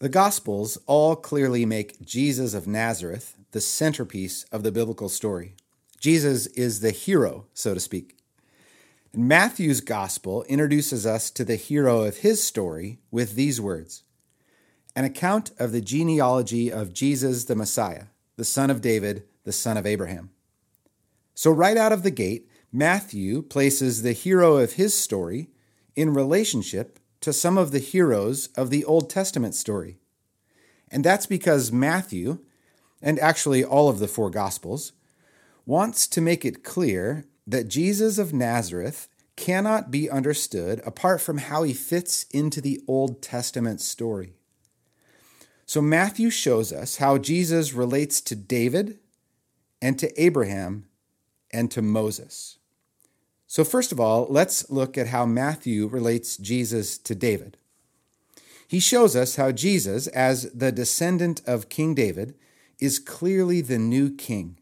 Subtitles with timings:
[0.00, 5.56] The Gospels all clearly make Jesus of Nazareth the centerpiece of the biblical story.
[5.98, 8.16] Jesus is the hero, so to speak.
[9.12, 14.04] And Matthew's Gospel introduces us to the hero of his story with these words
[14.96, 18.04] An account of the genealogy of Jesus the Messiah,
[18.36, 20.30] the son of David, the son of Abraham.
[21.34, 25.50] So, right out of the gate, Matthew places the hero of his story
[25.94, 29.98] in relationship to some of the heroes of the Old Testament story.
[30.90, 32.38] And that's because Matthew,
[33.00, 34.92] and actually all of the four Gospels,
[35.66, 41.62] wants to make it clear that Jesus of Nazareth cannot be understood apart from how
[41.62, 44.34] he fits into the Old Testament story.
[45.64, 48.98] So Matthew shows us how Jesus relates to David
[49.80, 50.86] and to Abraham
[51.52, 52.58] and to Moses.
[53.50, 57.56] So, first of all, let's look at how Matthew relates Jesus to David.
[58.68, 62.36] He shows us how Jesus, as the descendant of King David,
[62.78, 64.56] is clearly the new king.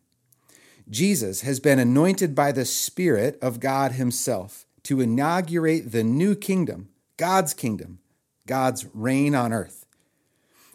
[0.89, 6.89] Jesus has been anointed by the Spirit of God Himself to inaugurate the new kingdom,
[7.19, 7.98] God's kingdom,
[8.47, 9.84] God's reign on earth.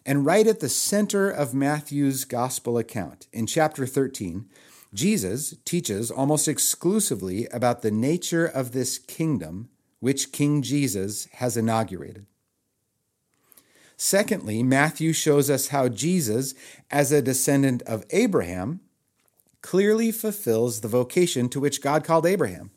[0.05, 4.45] And right at the center of Matthew's gospel account, in chapter 13,
[4.93, 12.25] Jesus teaches almost exclusively about the nature of this kingdom which King Jesus has inaugurated.
[13.95, 16.53] Secondly, Matthew shows us how Jesus,
[16.91, 18.81] as a descendant of Abraham,
[19.61, 22.71] clearly fulfills the vocation to which God called Abraham.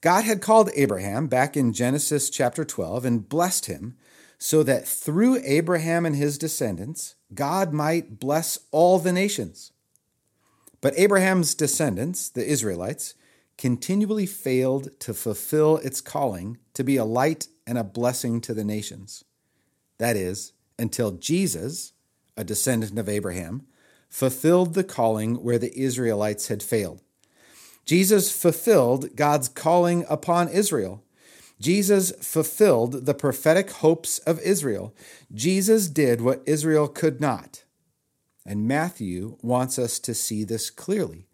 [0.00, 3.96] God had called Abraham back in Genesis chapter 12 and blessed him
[4.38, 9.72] so that through Abraham and his descendants, God might bless all the nations.
[10.80, 13.14] But Abraham's descendants, the Israelites,
[13.56, 18.64] continually failed to fulfill its calling to be a light and a blessing to the
[18.64, 19.24] nations.
[19.98, 21.92] That is, until Jesus,
[22.36, 23.66] a descendant of Abraham,
[24.08, 27.02] fulfilled the calling where the Israelites had failed.
[27.84, 31.02] Jesus fulfilled God's calling upon Israel.
[31.60, 34.94] Jesus fulfilled the prophetic hopes of Israel.
[35.34, 37.64] Jesus did what Israel could not.
[38.48, 41.26] And Matthew wants us to see this clearly.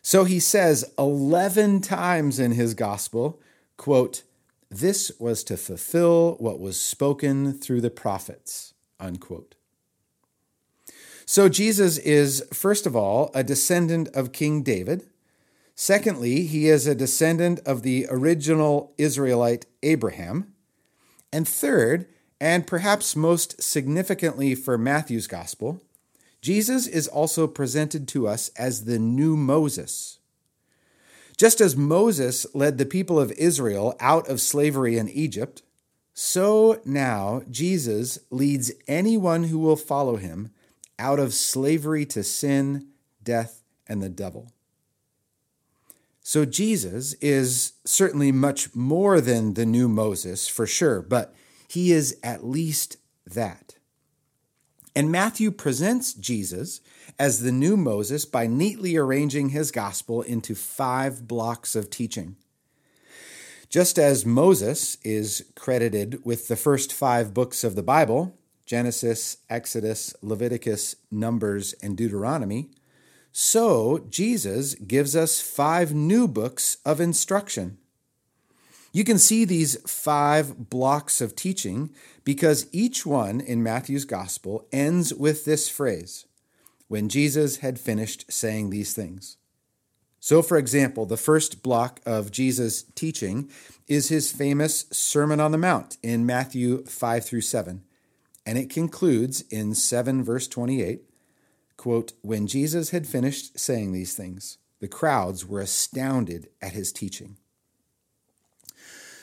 [0.00, 3.42] So he says 11 times in his gospel,
[3.76, 4.22] quote,
[4.70, 9.54] this was to fulfill what was spoken through the prophets, unquote.
[11.26, 15.06] So Jesus is, first of all, a descendant of King David.
[15.74, 20.54] Secondly, he is a descendant of the original Israelite Abraham.
[21.30, 22.06] And third,
[22.40, 25.82] and perhaps most significantly for Matthew's gospel,
[26.40, 30.18] Jesus is also presented to us as the new Moses.
[31.36, 35.62] Just as Moses led the people of Israel out of slavery in Egypt,
[36.14, 40.50] so now Jesus leads anyone who will follow him
[40.98, 42.88] out of slavery to sin,
[43.22, 44.50] death, and the devil.
[46.22, 51.34] So Jesus is certainly much more than the new Moses, for sure, but
[51.68, 53.75] he is at least that.
[54.96, 56.80] And Matthew presents Jesus
[57.18, 62.36] as the new Moses by neatly arranging his gospel into five blocks of teaching.
[63.68, 70.16] Just as Moses is credited with the first five books of the Bible Genesis, Exodus,
[70.22, 72.70] Leviticus, Numbers, and Deuteronomy
[73.38, 77.76] so Jesus gives us five new books of instruction.
[78.96, 81.90] You can see these five blocks of teaching
[82.24, 86.24] because each one in Matthew's gospel ends with this phrase
[86.88, 89.36] when Jesus had finished saying these things.
[90.18, 93.50] So, for example, the first block of Jesus' teaching
[93.86, 97.82] is his famous Sermon on the Mount in Matthew 5 through 7.
[98.46, 101.02] And it concludes in 7 verse 28
[101.76, 107.36] quote, When Jesus had finished saying these things, the crowds were astounded at his teaching.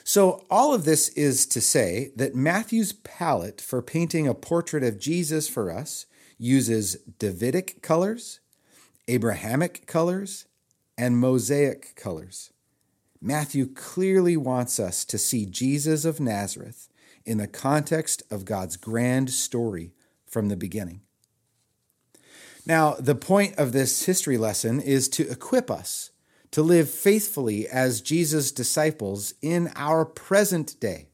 [0.03, 4.99] So, all of this is to say that Matthew's palette for painting a portrait of
[4.99, 6.05] Jesus for us
[6.37, 8.41] uses Davidic colors,
[9.07, 10.45] Abrahamic colors,
[10.97, 12.51] and Mosaic colors.
[13.21, 16.89] Matthew clearly wants us to see Jesus of Nazareth
[17.25, 19.93] in the context of God's grand story
[20.27, 20.99] from the beginning.
[22.65, 26.11] Now, the point of this history lesson is to equip us
[26.53, 31.07] to live faithfully as Jesus' disciples in our present day.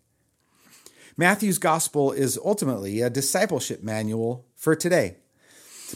[1.16, 5.16] Matthew's gospel is ultimately a discipleship manual for today.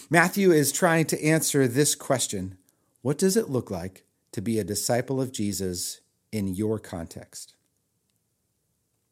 [0.09, 2.57] Matthew is trying to answer this question
[3.01, 5.99] What does it look like to be a disciple of Jesus
[6.31, 7.53] in your context?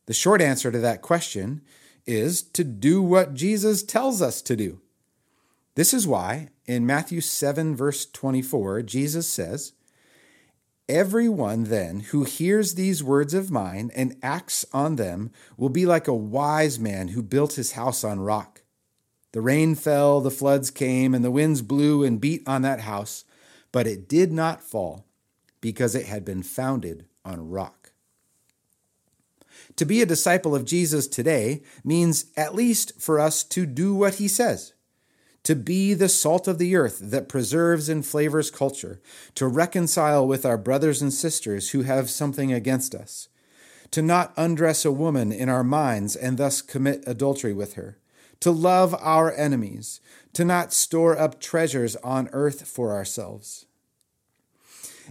[0.06, 1.62] The short answer to that question
[2.06, 4.80] is to do what Jesus tells us to do.
[5.76, 9.74] This is why in Matthew 7, verse 24, Jesus says,
[10.90, 16.08] Everyone then who hears these words of mine and acts on them will be like
[16.08, 18.62] a wise man who built his house on rock.
[19.32, 23.24] The rain fell, the floods came, and the winds blew and beat on that house,
[23.72, 25.06] but it did not fall
[25.62, 27.94] because it had been founded on rock.
[29.78, 34.16] To be a disciple of Jesus today means at least for us to do what
[34.16, 34.74] he says
[35.44, 39.02] to be the salt of the earth that preserves and flavors culture,
[39.36, 43.28] to reconcile with our brothers and sisters who have something against us,
[43.90, 47.98] to not undress a woman in our minds and thus commit adultery with her,
[48.40, 50.00] to love our enemies,
[50.34, 53.66] to not store up treasures on earth for ourselves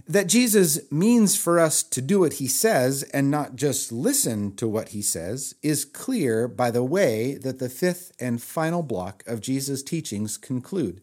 [0.07, 4.67] that Jesus means for us to do what he says and not just listen to
[4.67, 9.41] what he says is clear by the way that the fifth and final block of
[9.41, 11.01] Jesus' teachings conclude.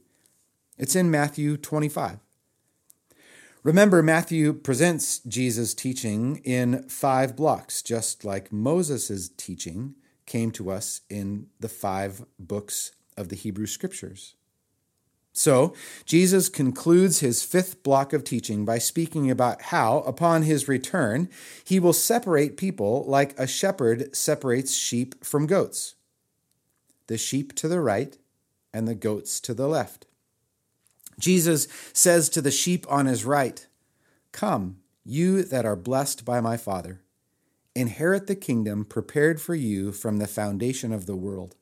[0.77, 2.19] It's in Matthew 25.
[3.65, 9.97] Remember, Matthew presents Jesus' teaching in five blocks, just like Moses' teaching
[10.27, 14.37] came to us in the five books of the Hebrew Scriptures.
[15.39, 15.73] So,
[16.05, 21.29] Jesus concludes his fifth block of teaching by speaking about how, upon his return,
[21.63, 25.95] he will separate people like a shepherd separates sheep from goats
[27.07, 28.19] the sheep to the right
[28.75, 30.07] and the goats to the left.
[31.21, 33.65] Jesus says to the sheep on his right,
[34.33, 37.01] Come, you that are blessed by my Father,
[37.77, 41.55] inherit the kingdom prepared for you from the foundation of the world.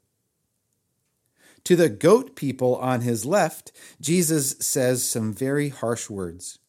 [1.67, 6.61] To the goat people on his left, Jesus says some very harsh words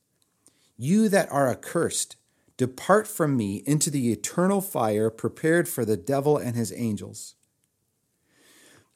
[0.75, 2.15] You that are accursed,
[2.57, 7.35] depart from me into the eternal fire prepared for the devil and his angels.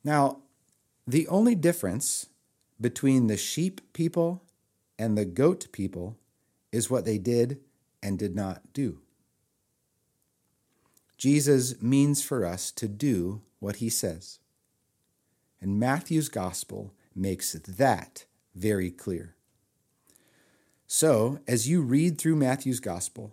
[0.04, 0.40] Now,
[1.06, 2.30] the only difference
[2.80, 4.42] between the sheep people
[4.98, 6.18] and the goat people
[6.72, 7.60] is what they did
[8.02, 9.02] and did not do.
[11.20, 14.40] Jesus means for us to do what he says.
[15.62, 18.26] And Matthew's gospel makes that
[18.56, 19.36] very clear.
[20.88, 23.32] So, as you read through Matthew's gospel,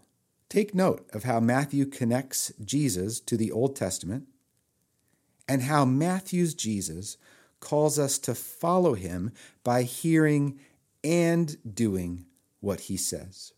[0.49, 4.29] take note of how Matthew connects Jesus to the Old Testament
[5.49, 7.17] and how Matthew's Jesus
[7.61, 9.33] calls us to follow him
[9.65, 10.61] by hearing
[11.03, 12.27] and doing
[12.61, 13.53] what he says.